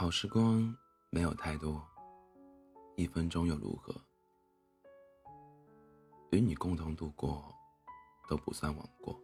[0.00, 0.72] 好时光
[1.10, 1.84] 没有太多，
[2.94, 3.92] 一分钟又如何？
[6.30, 7.52] 与你共同度过，
[8.28, 9.20] 都不算枉过。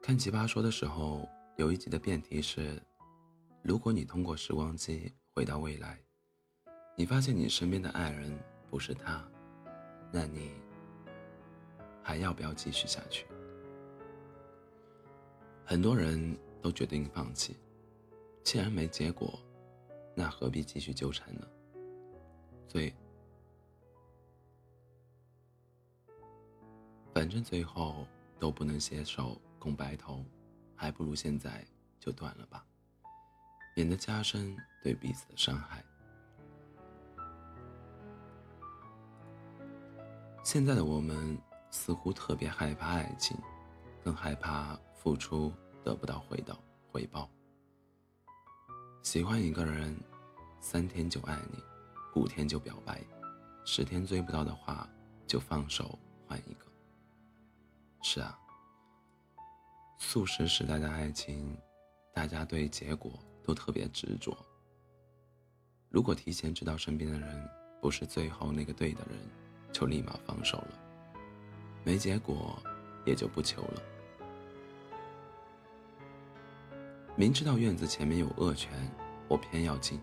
[0.00, 2.80] 看《奇葩说》的时候，有一集的辩题是：
[3.64, 6.00] 如果你通过时光机回到未来，
[6.96, 8.32] 你发现你身边的爱人
[8.70, 9.28] 不是他，
[10.12, 10.52] 那你
[12.00, 13.26] 还要不要继续下去？
[15.68, 17.56] 很多人都决定放弃，
[18.44, 19.36] 既然没结果，
[20.14, 21.44] 那何必继续纠缠呢？
[22.68, 22.94] 所以，
[27.12, 28.06] 反正最后
[28.38, 30.24] 都不能携手共白头，
[30.76, 31.66] 还不如现在
[31.98, 32.64] 就断了吧，
[33.74, 35.84] 免得加深对彼此的伤害。
[40.44, 41.36] 现在的我们
[41.72, 43.36] 似乎特别害怕爱情，
[44.04, 44.78] 更害怕。
[45.06, 45.52] 付出
[45.84, 46.58] 得不到回报，
[46.90, 47.30] 回报。
[49.04, 49.96] 喜欢一个人，
[50.60, 51.62] 三天就爱你，
[52.16, 53.00] 五天就表白，
[53.64, 54.88] 十天追不到的话
[55.24, 56.66] 就放手换一个。
[58.02, 58.36] 是啊，
[59.96, 61.56] 素食时代的爱情，
[62.12, 63.12] 大家对结果
[63.44, 64.36] 都特别执着。
[65.88, 67.48] 如果提前知道身边的人
[67.80, 69.16] 不是最后那个对的人，
[69.72, 70.72] 就立马放手了，
[71.84, 72.60] 没结果
[73.04, 73.82] 也就不求了。
[77.18, 78.70] 明知道院子前面有恶犬，
[79.26, 79.98] 我偏要进；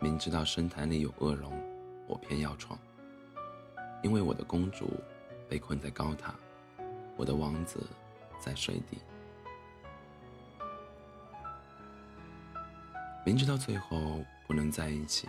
[0.00, 1.52] 明知道深潭里有恶龙，
[2.08, 2.78] 我偏要闯。
[4.02, 4.98] 因为我的公主
[5.46, 6.34] 被困在高塔，
[7.18, 7.86] 我的王子
[8.40, 8.96] 在水底。
[13.26, 15.28] 明知道最后不能在一起，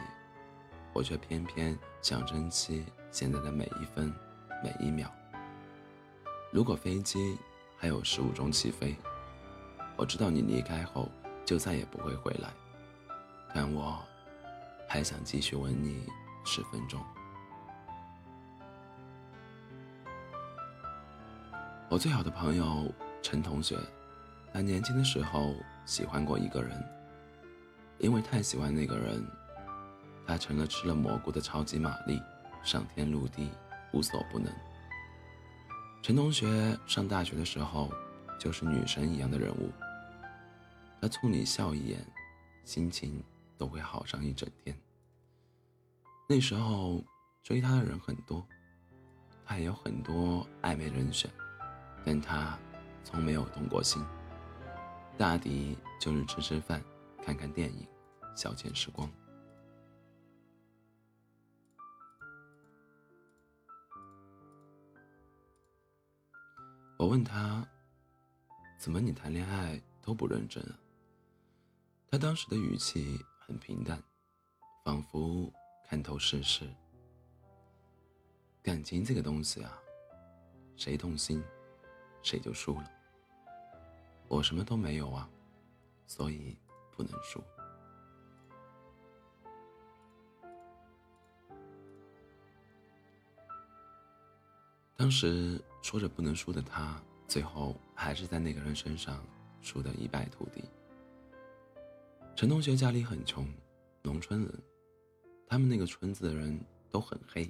[0.94, 4.10] 我却偏偏想珍惜现在的每一分
[4.64, 5.14] 每一秒。
[6.50, 7.38] 如果飞机
[7.76, 8.96] 还有十五钟起飞。
[9.96, 11.08] 我知道你离开后
[11.46, 12.50] 就再也不会回来，
[13.54, 13.98] 但我
[14.88, 16.06] 还想继续吻你
[16.44, 17.00] 十分钟。
[21.90, 22.92] 我最好的朋友
[23.22, 23.78] 陈同学，
[24.52, 25.54] 他年轻的时候
[25.86, 26.84] 喜欢过一个人，
[28.00, 29.24] 因为太喜欢那个人，
[30.26, 32.22] 他成了吃了蘑菇的超级玛丽，
[32.64, 33.52] 上天入地
[33.94, 34.52] 无所不能。
[36.02, 37.90] 陈同学上大学的时候。
[38.44, 39.72] 就是女神一样的人物，
[41.00, 42.06] 她冲你笑一眼，
[42.66, 43.24] 心情
[43.58, 44.78] 都会好上一整天。
[46.28, 47.02] 那时候
[47.42, 48.46] 追她的人很多，
[49.46, 51.32] 她也有很多暧昧人选，
[52.04, 52.60] 但她
[53.02, 54.04] 从没有动过心，
[55.18, 56.84] 大抵就是吃吃饭、
[57.24, 57.88] 看看电影，
[58.36, 59.10] 消遣时光。
[66.98, 67.66] 我问他。
[68.84, 70.78] 怎么你谈恋爱都不认真啊？
[72.12, 73.98] 他当时的语气很平淡，
[74.84, 75.50] 仿佛
[75.88, 76.70] 看透世事。
[78.62, 79.80] 感情这个东西啊，
[80.76, 81.42] 谁动心，
[82.22, 82.92] 谁就输了。
[84.28, 85.30] 我什么都没有啊，
[86.06, 86.58] 所以
[86.92, 87.42] 不能输。
[94.98, 97.02] 当时说着不能输的他。
[97.28, 99.26] 最后还是在那个人身上
[99.62, 100.64] 输得一败涂地。
[102.36, 103.48] 陈同学家里很穷，
[104.02, 104.64] 农村人，
[105.48, 107.50] 他们那个村子的人都很黑，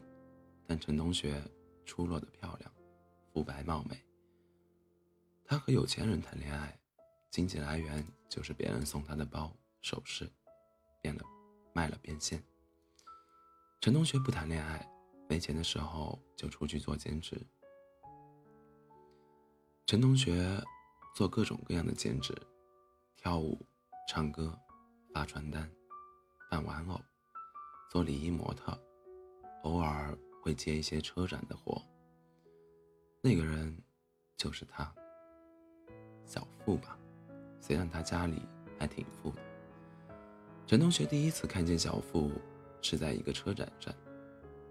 [0.68, 1.42] 但陈同学
[1.86, 2.72] 出落的漂亮，
[3.34, 3.98] 肤白貌美。
[5.46, 6.78] 他和有钱人谈恋爱，
[7.30, 10.30] 经济来源就是别人送他的包、首饰，
[11.02, 11.24] 变了，
[11.74, 12.42] 卖了变现。
[13.82, 14.90] 陈同学不谈恋爱，
[15.28, 17.40] 没钱的时候就出去做兼职。
[19.86, 20.64] 陈同学
[21.14, 22.34] 做各种各样的兼职，
[23.18, 23.60] 跳舞、
[24.08, 24.58] 唱歌、
[25.14, 25.70] 发传单、
[26.50, 27.00] 扮玩偶、
[27.92, 28.80] 做礼仪模特，
[29.64, 31.82] 偶尔会接一些车展的活。
[33.20, 33.78] 那个人
[34.38, 34.90] 就是他，
[36.26, 36.98] 小富吧，
[37.60, 38.42] 虽然他家里
[38.80, 39.42] 还挺富的。
[40.66, 42.32] 陈同学第一次看见小富
[42.82, 43.94] 是在一个车展上，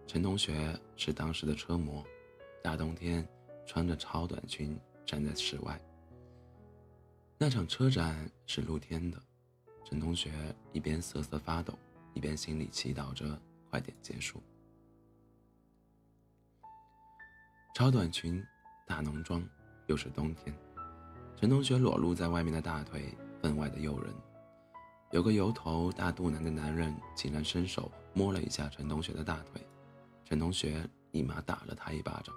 [0.06, 2.02] 陈同学是当时的车模，
[2.62, 3.28] 大冬天
[3.66, 4.74] 穿着超短裙。
[5.04, 5.80] 站在室外，
[7.38, 9.20] 那场车展是露天的。
[9.84, 10.32] 陈同学
[10.72, 11.78] 一边瑟瑟发抖，
[12.14, 13.38] 一边心里祈祷着
[13.68, 14.42] 快点结束。
[17.74, 18.42] 超短裙、
[18.86, 19.42] 大浓妆，
[19.86, 20.54] 又是冬天，
[21.36, 24.14] 陈同学裸露在外面的大腿分外的诱人。
[25.10, 29.60] 有个油头大肚腩的男人竟然伸手摸了一下陈同学的大腿，
[30.24, 32.34] 陈同学立马打了他一巴掌。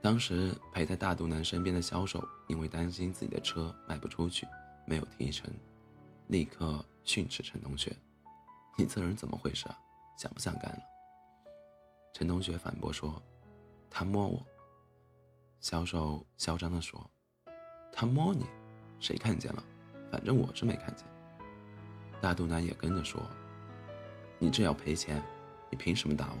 [0.00, 4.46] 当时陪在大肚腩身边的销售因为担心自己的车卖不出去，
[4.86, 5.50] 没有提成，
[6.28, 7.94] 立刻训斥陈同学
[8.78, 9.78] ：“你这人怎么回事啊？
[10.16, 10.78] 想不想干了？”
[12.14, 13.20] 陈同学反驳说
[13.90, 14.40] ：“他摸我。”
[15.60, 17.04] 销售嚣张地说
[17.92, 18.46] ：“他摸你，
[19.00, 19.64] 谁看见了？
[20.12, 21.04] 反正我是没看见。”
[22.22, 23.20] 大肚腩也跟着说
[24.38, 25.20] ：“你这要赔钱，
[25.70, 26.38] 你凭什么打我？”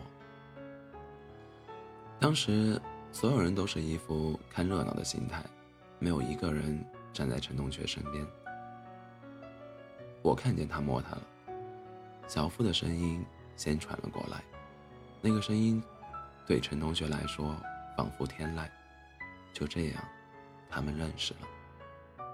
[2.20, 5.42] 当时所有人都是一副看热闹的心态，
[5.98, 8.26] 没有一个人站在陈同学身边。
[10.22, 11.22] 我看见他摸他了，
[12.28, 13.24] 小付的声音
[13.56, 14.42] 先传了过来。
[15.20, 15.82] 那个声音，
[16.46, 17.56] 对陈同学来说
[17.96, 18.68] 仿佛天籁。
[19.52, 20.04] 就这样，
[20.70, 22.26] 他们认识了。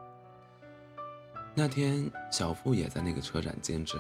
[1.54, 3.96] 那天，小付也在那个车展兼职，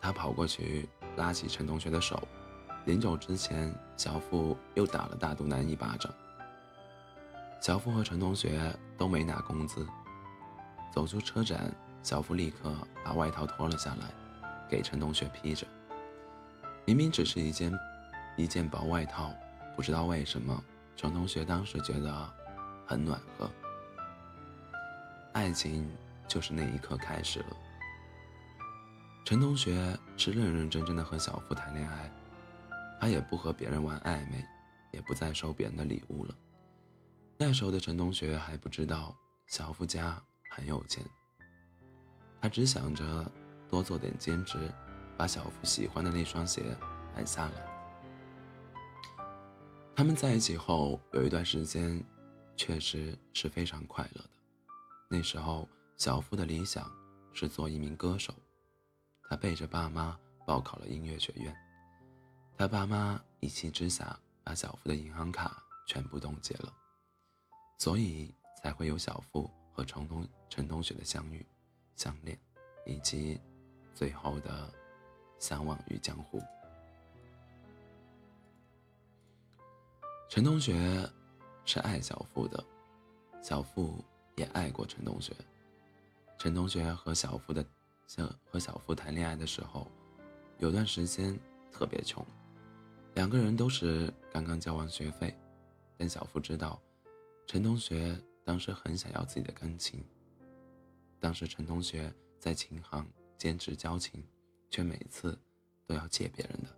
[0.00, 2.26] 他跑过去拉起陈同学的手，
[2.90, 6.12] 临走之前，小付又打了大肚腩一巴掌。
[7.60, 9.86] 小付和陈同学都没拿工资。
[10.90, 11.72] 走出车展，
[12.02, 14.12] 小付立刻把外套脱了下来，
[14.68, 15.64] 给陈同学披着。
[16.84, 17.72] 明明只是一件。
[18.36, 19.32] 一件薄外套，
[19.76, 20.60] 不知道为什么，
[20.96, 22.34] 陈同学当时觉得
[22.86, 23.48] 很暖和。
[25.32, 25.88] 爱情
[26.26, 27.56] 就是那一刻开始了。
[29.24, 32.10] 陈同学是认认真真的和小付谈恋爱，
[33.00, 34.46] 他也不和别人玩暧昧，
[34.92, 36.36] 也不再收别人的礼物了。
[37.38, 39.16] 那时候的陈同学还不知道
[39.46, 41.02] 小付家很有钱，
[42.42, 43.32] 他只想着
[43.70, 44.70] 多做点兼职，
[45.16, 46.76] 把小付喜欢的那双鞋
[47.16, 47.66] 买下来。
[49.96, 52.04] 他们在一起后有一段时间，
[52.54, 54.30] 确实是非常快乐的。
[55.08, 55.66] 那时候，
[55.96, 56.90] 小付的理想
[57.32, 58.34] 是做一名歌手，
[59.30, 61.56] 他背着爸妈报考了音乐学院。
[62.60, 64.14] 他爸妈一气之下
[64.44, 66.70] 把小付的银行卡全部冻结了，
[67.78, 71.46] 所以才会有小付和陈同陈同学的相遇、
[71.96, 72.38] 相恋，
[72.84, 73.40] 以及
[73.94, 74.70] 最后的
[75.38, 76.38] 相忘于江湖。
[80.28, 81.10] 陈同学
[81.64, 82.62] 是爱小付的，
[83.42, 84.04] 小付
[84.36, 85.34] 也爱过陈同学。
[86.38, 87.66] 陈同学和小付的，
[88.50, 89.90] 和小付谈恋爱的时候，
[90.58, 91.40] 有段时间
[91.72, 92.22] 特别穷，
[93.20, 95.38] 两个人都是刚刚交完学费。
[95.98, 96.80] 但小付知道，
[97.46, 100.02] 陈同学当时很想要自己的钢琴。
[101.18, 103.06] 当时陈同学在琴行
[103.36, 104.24] 兼职教琴，
[104.70, 105.38] 却每次
[105.86, 106.74] 都要借别人的。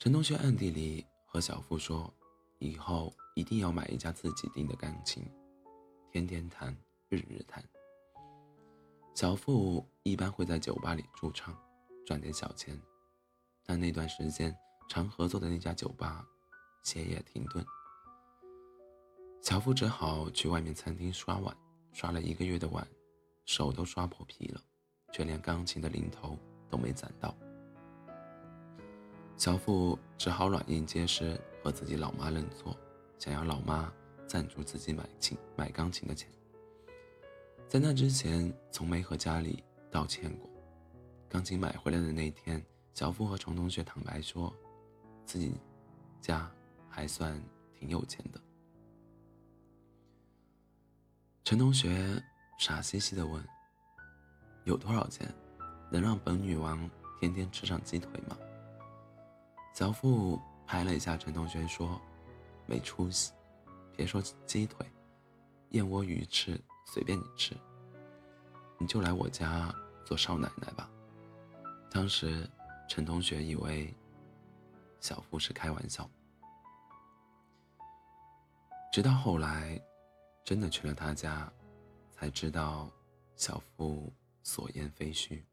[0.00, 2.12] 陈同学暗地里和小付说
[2.58, 5.24] ：“以后一定要买一架自己订的钢琴，
[6.10, 6.76] 天天弹，
[7.08, 7.62] 日日弹。”
[9.14, 11.56] 小付一般会在酒吧里驻唱，
[12.04, 12.80] 赚点小钱。
[13.64, 14.54] 但那段时间
[14.88, 16.26] 常合作的那家酒吧
[16.82, 17.64] 歇业停顿，
[19.40, 21.56] 小付只好去外面餐厅刷碗，
[21.92, 22.86] 刷了一个月的碗，
[23.44, 24.60] 手都刷破皮了，
[25.12, 26.36] 却连钢琴的零头
[26.68, 27.34] 都没攒到。
[29.36, 32.76] 小付只好软硬皆施，和自己老妈认错，
[33.18, 33.92] 想要老妈
[34.26, 36.28] 赞助自己买琴、买钢琴的钱。
[37.68, 40.51] 在那之前，从没和家里道歉过。
[41.32, 42.62] 钢琴买回来的那天，
[42.92, 44.54] 小付和陈同学坦白说，
[45.24, 45.54] 自己
[46.20, 46.52] 家
[46.90, 48.38] 还算挺有钱的。
[51.42, 52.22] 陈同学
[52.58, 53.42] 傻兮兮的问
[54.64, 55.26] ：“有多少钱，
[55.90, 56.78] 能让本女王
[57.18, 58.36] 天天吃上鸡腿吗？”
[59.72, 61.98] 小付拍了一下陈同学，说
[62.68, 63.32] ：“没出息，
[63.96, 64.86] 别说鸡腿，
[65.70, 67.56] 燕窝、鱼翅随便你吃。
[68.78, 69.74] 你就来我家
[70.04, 70.86] 做少奶奶吧。”
[71.92, 72.48] 当时
[72.88, 73.94] 陈同学以为
[74.98, 76.08] 小付是开玩笑，
[78.90, 79.78] 直到后来
[80.42, 81.52] 真的去了他家，
[82.10, 82.88] 才知道
[83.36, 84.10] 小付
[84.42, 85.44] 所言非虚。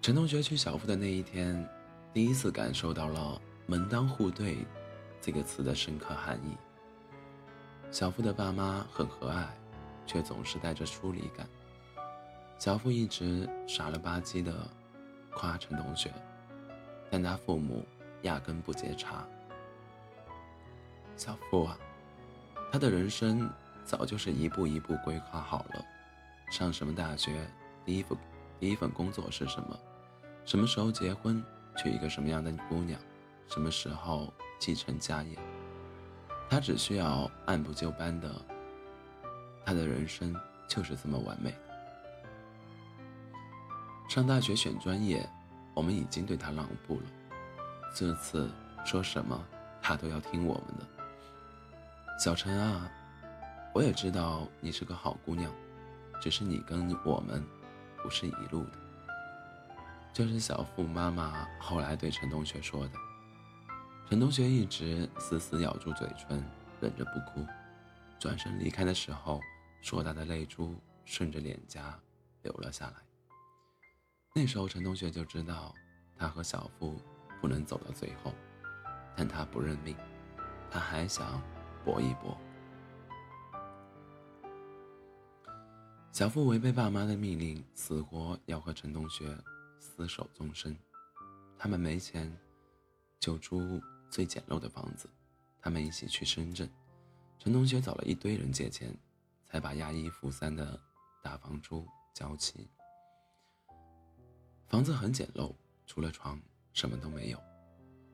[0.00, 1.68] 陈同学去小付的那一天。
[2.12, 4.66] 第一次感受到了“门当户对”
[5.18, 6.56] 这个词的深刻含义。
[7.90, 9.46] 小付的爸妈很和蔼，
[10.06, 11.48] 却总是带着疏离感。
[12.62, 14.54] 小付一直傻了吧唧的
[15.32, 16.12] 夸陈同学，
[17.10, 17.84] 但他父母
[18.22, 19.26] 压根不接茬。
[21.16, 21.76] 小付啊，
[22.70, 23.50] 他的人生
[23.84, 25.84] 早就是一步一步规划好了：
[26.52, 27.50] 上什么大学，
[27.84, 28.16] 第一份
[28.60, 29.76] 第一份工作是什么，
[30.44, 31.44] 什么时候结婚。
[31.76, 33.00] 娶一个什么样的姑娘，
[33.48, 35.36] 什么时候继承家业，
[36.48, 38.30] 他只需要按部就班的，
[39.64, 40.32] 他的人生
[40.68, 41.52] 就是这么完美。
[44.12, 45.26] 上大学选专业，
[45.72, 47.06] 我们已经对他让步了，
[47.94, 48.46] 这次
[48.84, 49.42] 说什么
[49.80, 50.86] 他都要听我们的。
[52.18, 52.92] 小陈啊，
[53.72, 55.50] 我也知道你是个好姑娘，
[56.20, 57.42] 只是你跟我们
[58.02, 58.72] 不是一路的。”
[60.12, 62.92] 这是小付妈妈后来对陈同学说的。
[64.10, 66.44] 陈同学一直死死咬住嘴唇，
[66.82, 67.46] 忍着不哭，
[68.18, 69.40] 转身离开的时候，
[69.80, 70.76] 硕大的泪珠
[71.06, 71.98] 顺着脸颊
[72.42, 72.96] 流了下来。
[74.34, 75.74] 那时候，陈同学就知道，
[76.16, 77.00] 他和小付
[77.40, 78.32] 不能走到最后，
[79.14, 79.94] 但他不认命，
[80.70, 81.40] 他还想
[81.84, 82.36] 搏一搏。
[86.10, 89.36] 小付违背爸妈的命令，死活要和陈同学
[89.80, 90.76] 厮守终身。
[91.58, 92.34] 他们没钱，
[93.20, 93.80] 就租。
[94.10, 95.08] 最简陋的房子，
[95.58, 96.70] 他们一起去深圳。
[97.38, 98.94] 陈同学找了一堆人借钱，
[99.46, 100.78] 才把押一付三的
[101.22, 102.68] 大房租交齐。
[104.72, 105.54] 房子很简陋，
[105.86, 106.40] 除了床
[106.72, 107.38] 什么都没有。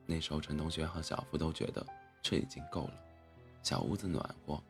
[0.05, 1.87] 那时候陈同学和小付都觉得
[2.21, 2.93] 这已经够了。
[3.63, 4.61] 小屋子暖和，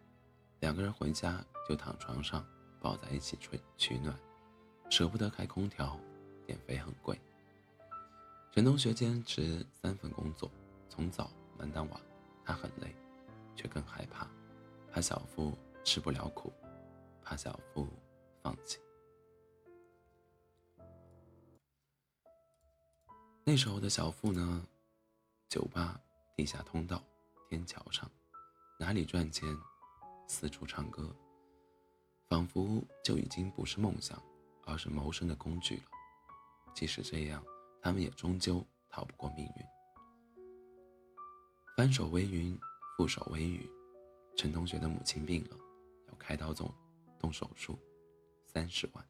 [0.59, 2.45] 两个人回家就躺床上
[2.79, 4.15] 抱在一起吹取暖，
[4.91, 5.99] 舍不得开空调，
[6.45, 7.19] 电费很贵。
[8.51, 10.47] 陈同学坚持三份工作。
[10.89, 11.99] 从早忙到晚，
[12.45, 12.95] 他很累，
[13.55, 14.27] 却更害怕，
[14.91, 16.53] 怕小付吃不了苦，
[17.23, 17.87] 怕小付
[18.43, 18.77] 放弃。
[23.51, 24.63] 那时候的小付呢，
[25.47, 25.99] 酒吧、
[26.35, 27.03] 地下通道、
[27.49, 28.07] 天桥上，
[28.79, 29.49] 哪里赚钱，
[30.27, 31.11] 四处唱歌，
[32.27, 34.21] 仿佛就已经不是梦想，
[34.67, 35.83] 而是谋生的工具了。
[36.75, 37.43] 即使这样，
[37.81, 39.65] 他们也终究逃不过命运。
[41.75, 42.55] 翻手为云，
[42.99, 43.67] 覆手为雨。
[44.37, 45.57] 陈同学的母亲病了，
[46.09, 46.71] 要开刀动
[47.17, 47.79] 动手术，
[48.45, 49.03] 三十万。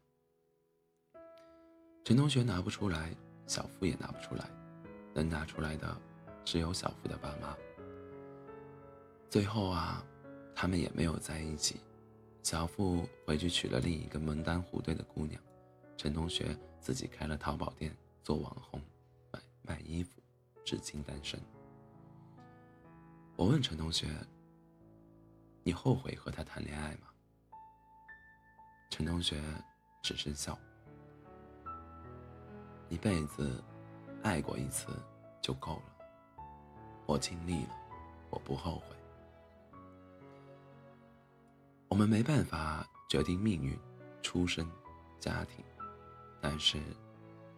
[2.06, 3.14] 陈同学拿不出来，
[3.50, 4.48] 小付也拿不出来，
[5.12, 6.00] 能拿出来的
[6.44, 7.56] 只有小付的爸妈。
[9.28, 10.06] 最后啊，
[10.54, 11.80] 他们也没有在一起。
[12.44, 15.42] 小付回去娶了另一个门当户对的姑娘，
[15.96, 17.92] 陈同学自己开了淘宝店，
[18.22, 18.80] 做网红，
[19.32, 20.22] 卖卖衣服，
[20.64, 21.40] 至今单身。
[23.34, 24.06] 我问陈同学
[25.64, 27.08] ：“你后悔和他谈恋爱吗？”
[28.90, 29.42] 陈同学
[30.04, 30.56] 只是笑
[32.90, 33.62] ：“一辈子
[34.22, 34.88] 爱过一次
[35.40, 36.44] 就够了，
[37.06, 37.76] 我尽力了，
[38.28, 38.96] 我不后悔。
[41.88, 43.78] 我们没办法决定命运、
[44.22, 44.68] 出身、
[45.18, 45.64] 家庭，
[46.40, 46.78] 但是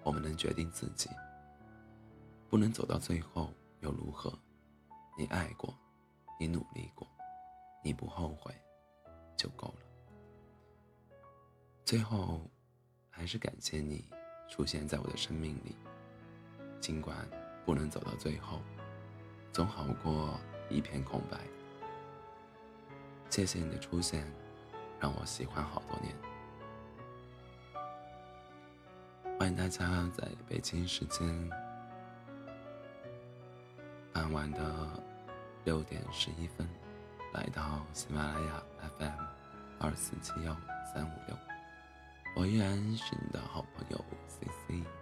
[0.04, 1.08] 我们能决定自己。
[2.48, 4.32] 不能走到最后又如何？”
[5.18, 5.74] 你爱过，
[6.40, 7.06] 你努力过，
[7.82, 8.54] 你不后悔，
[9.36, 11.14] 就够了。
[11.84, 12.40] 最后，
[13.10, 14.08] 还是感谢你
[14.52, 15.74] 出现在我的生命里。
[16.78, 17.26] 尽管
[17.64, 18.60] 不能走到最后，
[19.50, 21.38] 总好过一片空白。
[23.30, 24.30] 谢谢你的出现，
[25.00, 26.14] 让我喜欢好多年。
[29.38, 31.50] 欢迎大家在北京时间。
[34.12, 35.02] 傍晚的
[35.64, 36.68] 六点十一分，
[37.32, 38.62] 来到喜马拉雅
[38.98, 39.24] FM
[39.78, 40.54] 二四七幺
[40.92, 41.34] 三五六，
[42.34, 45.01] 我依然是你的好朋友 C C。